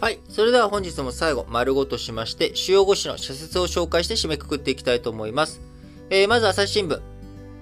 [0.00, 0.18] はい。
[0.30, 5.60] それでは本日も最後、丸ごとしまして、主要語詞の社説を紹介して締めくくっていきたいと思います。
[6.08, 7.02] えー、まず朝日新聞。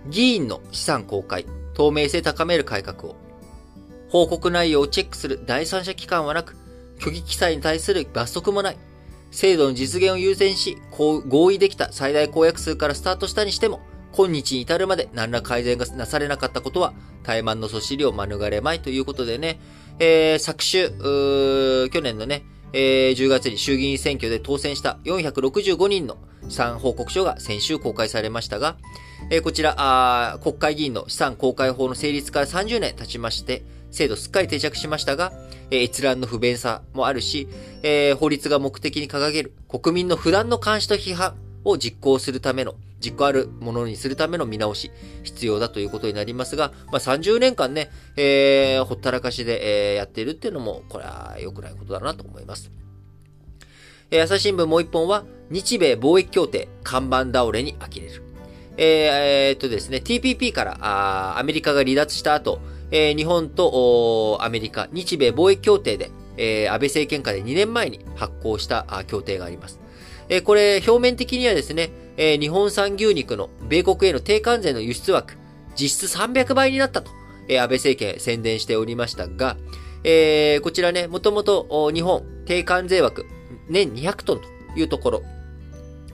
[0.08, 3.16] 議員の資産公開、透明性高める改革を。
[4.09, 6.54] 報告内容をチェックする第三者機関はなく、
[7.00, 8.77] 虚偽記載に対する罰則もない。
[9.32, 13.80] 制度の実現を優先し、合意できた最大公約数からスタートしたにしても、
[14.12, 16.95] 今日に至るまで何ら改善がなされなかったことは、
[17.25, 19.58] 怠慢のそしりを免れまいということでね、
[20.00, 20.90] えー、昨週、
[21.90, 28.76] 去年のね、えー、10月に衆議院選挙で当選した465人の資産報告書が先週公開されましたが、
[29.30, 35.33] えー、こちらあ、国会議員の資産公開法の成立から30年経ちまして、制度すっかり定着しましたが、
[35.70, 37.48] えー、閲覧の不便さもあるし、
[37.83, 44.91] えー、法律が目的に掲げる国民の不断の監視と批判を実行するための、実行あるものにするための見直し、
[45.22, 52.70] 必要だということになりますが、まあ、30年間ね、えー、ほったらかしで、えー、やっているっていうのも、これは良くないことだなと思います。
[54.11, 58.23] えー、朝日新聞もう一本は、日米貿易協定、看板倒れに呆れる。
[58.77, 69.80] えー、え、っとですね、TPP からあアメリカが離脱した後、えー、日本とアメリカ、日米貿易協定で、えー、安倍政権下で2年前に発行した協定があります。
[70.28, 75.34] えー、これ、表面的にはですね、えー、日本産牛肉の米国への低関税の輸出枠、
[75.77, 77.11] 実質300倍になったと、
[77.48, 79.56] えー、安倍政権宣伝しておりましたが、
[80.02, 83.24] えー、こちらね、もともと日本低関税枠、
[83.69, 85.22] 年200トンというところ、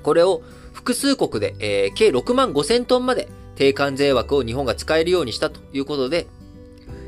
[0.02, 0.42] これを
[0.74, 6.26] 複数国で、えー、計6万5000トンまで低関税枠を日本が使えるようにしたということで、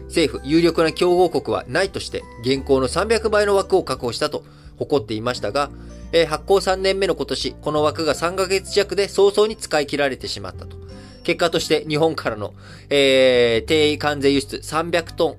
[0.06, 4.42] 政府有力な競合国はないとして、現行の300倍の枠を確保したと
[4.78, 5.70] 誇っていましたが、
[6.12, 10.76] えー、発行3年目の今年、この枠が3ヶ月弱で早々に使い切られてしまったと。
[11.22, 12.54] 結果として日本からの、
[12.88, 15.36] えー、低関税輸出300トン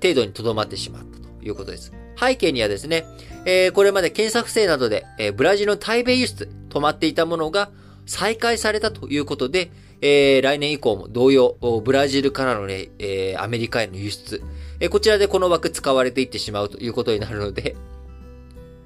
[0.00, 1.92] 程度にとどまってしまったということです。
[2.16, 3.04] 背景にはですね、
[3.44, 7.70] えー、これまで検査不正などで、えー、ブラジルの対米輸出止まっていたものが
[8.06, 14.42] 再開されたということで、えー、来年以降も同様、ブラジルからのね、えー、アメリカへの輸出、
[14.78, 17.74] えー、こちらでこの枠使われていってしまうということになるので、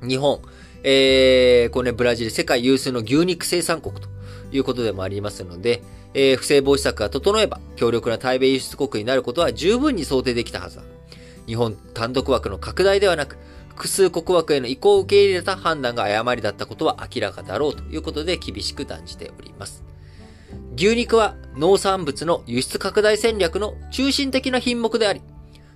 [0.02, 0.41] 日本、
[0.84, 4.08] えー、これね、ブラジル世界有数の牛肉生産国と
[4.52, 5.82] いうことでもありますので、
[6.14, 10.82] えー、不正防止策が整えば、強力な対米輸出国になることは十分に想定できたはずだ。
[11.46, 13.36] 日本単独枠の拡大ではなく、
[13.68, 19.84] 複数国枠への移行を受け入れた判断が誤りだったことは明らかだろうということで厳しく断じております。
[20.74, 25.22] 牛肉は農産物の輸出拡大戦略の中心的な品目であり、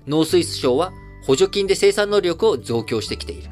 [0.06, 0.92] 農水省は
[1.26, 3.51] 補助金で生産能力を増強してきている。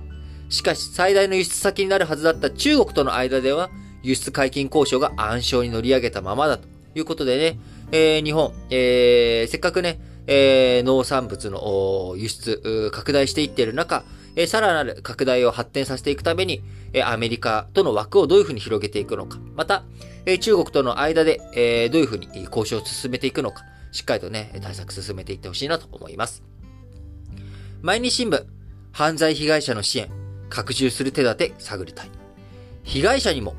[0.50, 3.70] しかし最大の輸出先になるはずだった中国との間では、
[4.02, 7.58] 輸出解禁交渉が暗礁に乗り上げたままだということでね、
[7.92, 14.04] えー、日本、えー、せっかくね、えー、農産物の輸出拡大していっている中、
[14.36, 16.62] え、さらなる拡大を発展させていくために、
[16.92, 19.84] え、アメリカとの枠をどういうふうに広げていくのか、また、
[20.26, 26.42] え、中国との間で、え、どういうふうに交渉を進めていくのか、しっかりとね、対策進めていってほしいなと思います。
[27.82, 28.44] 毎日新聞、
[28.92, 30.08] 犯罪被害者の支援、
[30.50, 32.10] 拡充する手立て探りたい。
[32.82, 33.54] 被害者にも、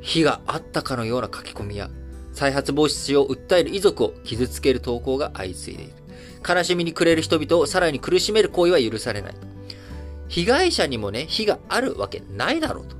[0.00, 1.90] 非があったかのような書き込みや、
[2.32, 5.92] 再発防止を訴える遺族を傷つける投稿が相次いでいる。
[6.46, 9.34] 悲しみに暮れる人々をさらに苦しめる行為は許されない。
[10.28, 12.96] 被害者にもね、非があるわけないだろうと。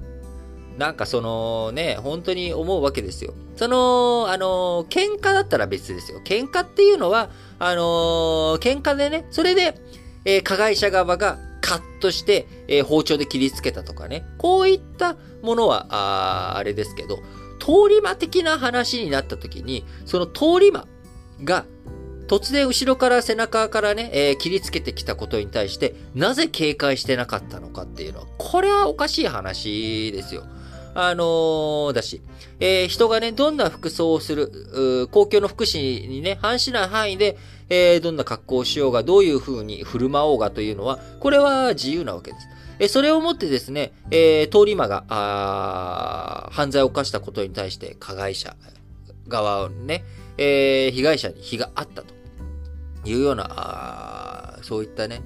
[0.78, 3.34] なんかそのね、本当に思うわけですよ。
[3.56, 6.20] その、あの、喧嘩だったら別ですよ。
[6.24, 9.78] 喧嘩っていうのは、あの、喧嘩でね、それで、
[10.24, 14.26] えー、加害者側がカットして、えー、包丁で切りつけたとかね。
[14.36, 17.16] こういったものは、ああれですけど、
[17.58, 20.86] 通り魔的な話になった時に、その通り魔
[21.42, 21.64] が
[22.28, 30.44] 突然後ろから背中からね、えー、切りつけてきたことに対して、なぜ警戒してなかったのかっていうのは、これはおかしい話ですよ。
[30.94, 32.20] あのー、だし、
[32.60, 37.38] えー、人がね、どんな服装をする、公共の福祉にね、反しない範囲で、
[37.68, 42.48] えー、どんな格好をしようが、どういう風に振る舞おうがというのは、これは自由なわけです。
[42.78, 48.56] えそれをもってですね、えー、通り魔が、あ犯罪を犯したことに対して加害者
[49.28, 50.04] 側をね、
[50.38, 52.14] えー、被害者に非があったと
[53.04, 55.22] いうような、あそういったね、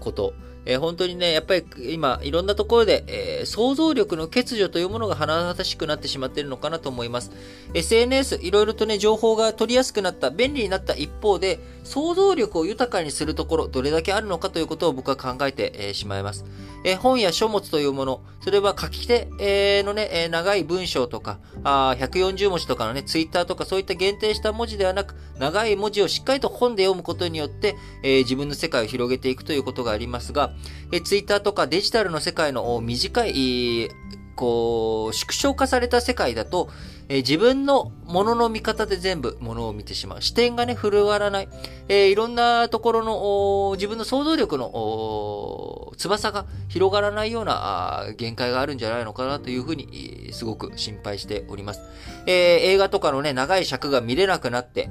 [0.00, 0.34] こと、
[0.66, 7.30] えー、本当にね、やっぱり今、いろんなところで、えー、想像力の欠如というものが華々しくなってしまっているのかなと思います。
[7.74, 16.44] SNS、いろいろとね、情報が取りやすくなった、便利になった一方で、想像力を豊かにするところ、どれだけあるのかということを僕は考えて、えー、しまいます。
[16.84, 30.52] え本や書物というもの、それは書き手、えのね、え長い文章とか、あ140文字とかのね、ツイッターとかそういった限定した文字ではなく、長い文字をしっかりと本で読むことによって、え自分の世界を広げていくということがありますが、
[30.92, 33.88] えツイッターとかデジタルの世界の短い、
[34.36, 36.68] こう、縮小化された世界だと、
[37.08, 40.22] えー、自分のものの見方で全部ものを見てしまう。
[40.22, 41.48] 視点がね、振るわらない。
[41.88, 51.80] えー、いろんなところの、自分の想像力の、翼が広がらないような限界があるんじゃないのかなというふうに、すごく心配しております。
[52.26, 54.88] えー、映画とかのね、長い尺が見れなくなって、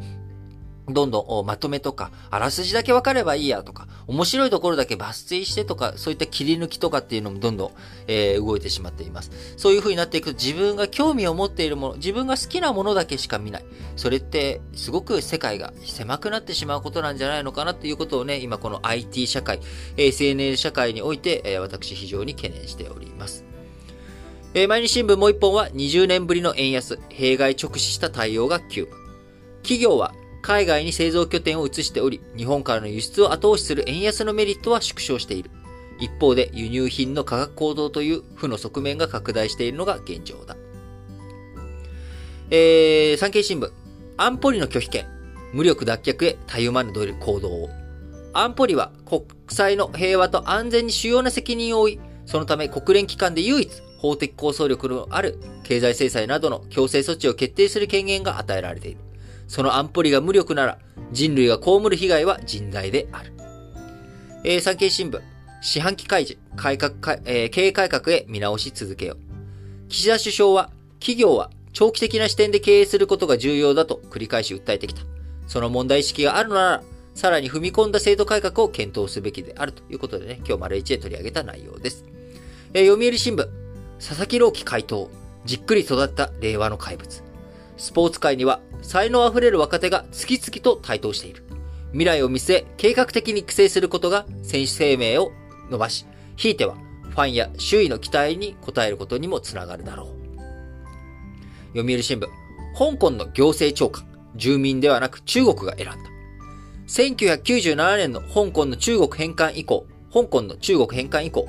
[0.90, 7.72] どんどんまとめとか、あらすじだけ分かればいいやとか、面白いところだけ抜粋してとか、そういった切り抜きとかっていうのもどんどん、
[8.08, 9.32] えー、動いてしまっています。
[9.56, 13.66] そういう風になっていくと自分が興味を持っているもの、自分が好きなものだけしか見ない。
[13.96, 19.62] それってすごく世界が狭くなってしまうことなんじゃないのかなっていうことをね、今この IT 社会、
[19.96, 23.46] SNS 社会において、えー、私非常に懸念しております。
[24.54, 29.02] えー、毎日新聞もう一本は20年ぶりの円安、弊害直視した対応が急務。
[29.64, 35.50] 企業は海外に製造拠点を移しており、日本からの輸出を後押しする円安のメリットは縮小している。
[36.00, 40.58] 一方で輸入品の価格高騰という負の側面が拡大しているのが現状だ。
[42.52, 43.72] えー、産経新聞。
[44.18, 45.08] 安保理の拒否権。
[45.54, 47.70] 無力脱却へたゆまぬどる行動を。
[48.34, 59.13] 安保理は国際の平和と安全に主要な責任を負い、そのため国連機関で唯一法的構想力のある経済制裁などの強制措置を決定する権限が与えられている。
[59.48, 60.80] その安保理が無力なら、
[61.12, 63.34] 人類が被る被害は甚大である。
[64.44, 65.22] えー、産経新聞、
[65.62, 69.18] 四半期開示、改革か、えー、経営改革へ見直し続けよう。
[69.90, 70.70] 岸田首相は、
[71.00, 75.02] 企業は長期的な視点で経営することが重要だと繰り返し訴えてきた。
[75.48, 76.84] その問題意識があるのなら、
[77.16, 82.06] さらに踏み込んだ制度改革を検討すべきであるということでね、今日丸一で取り上げた内容です。
[82.74, 83.48] えー、読売新聞、
[84.00, 85.10] 佐々木朗希回答、
[85.46, 87.24] じっくり育った令和の怪物。
[87.78, 91.44] スポーツ界には才能あふれる若手が次々と台頭している。
[91.92, 95.32] 未来を見据え、計画的に育成することが選手生命を
[95.70, 96.06] 伸ばし、
[96.36, 96.76] ひいては
[97.10, 101.78] ファンや周囲の期待に応えることにもつながるだろう。
[101.78, 102.28] 読売新聞、
[102.78, 105.98] 香港の行政長官、住民ではなく中国が選んだ。
[106.88, 111.48] 1997年の香港の中国返還以降、香港の中国返還以降、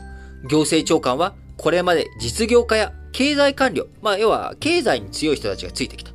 [0.49, 6.14] 行政長官はこれまで実業家や経済官僚、まあ要は経済に強い人たちがついてきた。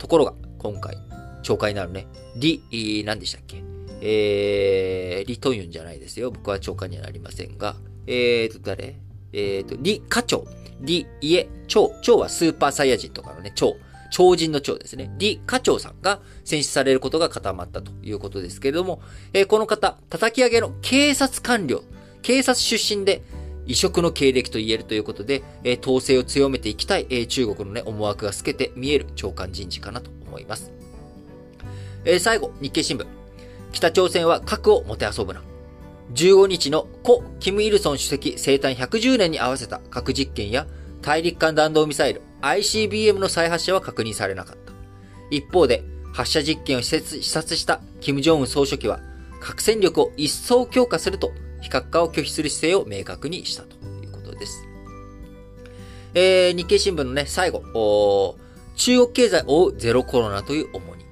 [0.00, 0.96] ところが、今回、
[1.42, 2.06] 懲戒になるね。
[2.34, 3.62] リ、何でしたっけ？
[4.00, 6.30] えー、リトユンじゃないですよ。
[6.30, 7.76] 僕は長官にはなりませんが、
[8.06, 8.96] えーと、誰？
[9.34, 10.46] えーと、リ課長。
[10.80, 11.92] リ、家、長。
[12.00, 13.76] 長はスーパーサイヤ人とかのね、長。
[14.10, 15.14] 超人の長ですね。
[15.18, 19.02] リ課長さんが選出されることが固まったということですけれども、
[19.34, 21.84] えー、この方、叩き上げの警察官僚、
[22.22, 23.22] 警察出身で、
[23.66, 30.72] 異色の経歴と言えるということで、えー、統制を強めていきたい、えー、中国のね、思惑が透けて見える長官人事かなと思います。
[32.04, 33.06] えー、最後、日経新聞。
[33.72, 35.42] 北朝鮮は核をもてあそぶな。
[36.14, 40.66] 15日の故・キム・イルソン主席生誕110年に合わせた核実験や
[41.02, 44.72] 大陸間弾道ミサイル ICBM の再発射は確認されなかった。
[45.30, 49.00] 一方で、発射実験を視察した金正恩総書記は
[49.40, 54.66] 核戦力を一層強化すると非核化を拒否する姿勢を明確にしたということです。
[56.14, 58.36] えー、日経新聞のね、最後、
[58.76, 61.04] 中国経済を追うゼロコロナという重荷。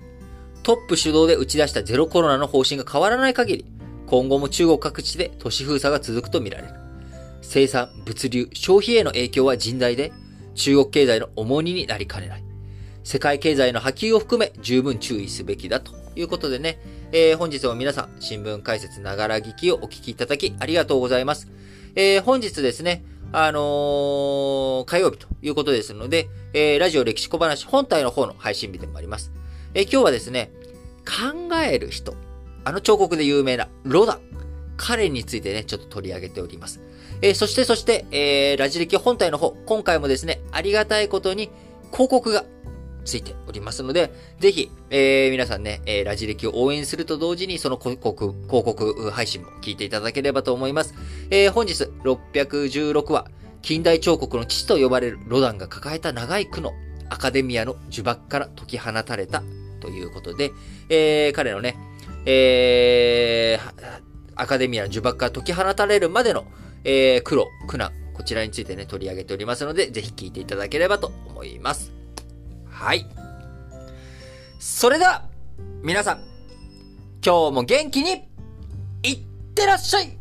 [0.63, 3.67] トップ主導で打ち出したゼロコロナの方針が変わらない限り、
[4.07, 6.75] 今後も中国各地で都市封鎖が続くとみられる。
[7.43, 10.13] 生産、物流、消費への影響は甚大で、
[10.55, 12.45] 中国経済の重荷になりかねない。
[13.05, 16.79] 世界経済の波及を含め十分注意すべきだということでね、
[17.11, 21.49] えー、本日も皆さん、新聞解説ながら聞きをお聞きいただきありがとうございます。
[21.95, 29.33] えー、本日ですね、あのー、火曜日ということですので、えー、ラジオ歴史小話本体の方の配信日でもあります。
[29.73, 30.51] えー、今日はですね、
[31.07, 32.15] 考える人、
[32.65, 34.21] あの彫刻で有名なロダ、
[34.77, 36.83] 彼についてね、ちょっと取り上げております。
[37.23, 41.49] えー、そして、そして、えー、ラジ歴本体の方、今回もですね、ありがたいことに
[41.91, 42.45] 広告が
[43.09, 50.95] ついておりますので、ぜひ、えー、皆さんね、えー、ラジ歴を応援すると同時に、その広告、広告配信も聞いていただければと思います。
[51.31, 53.31] えー、本日、616話、
[53.63, 56.73] 近代彫刻の父と呼ばれるロダンが抱えた長い苦悩、
[57.09, 59.43] アカデミアの呪縛から解き放たれた
[59.81, 60.53] ということで、
[60.91, 61.77] えー、彼のね、
[62.27, 64.01] えー、
[64.37, 66.45] アカデミアの呪縛から解き放たれるまでの、
[66.85, 71.98] えー、苦労、苦難、こちらについてね、取り上げておりますので、ぜひ聞いていただければと思います。
[72.79, 73.07] はい。
[74.61, 75.25] それでは、
[75.83, 76.19] 皆さん、
[77.25, 78.29] 今日も元気に、
[79.03, 79.19] いっ
[79.55, 80.18] てらっしゃい